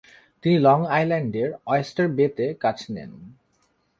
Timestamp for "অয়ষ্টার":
1.65-2.07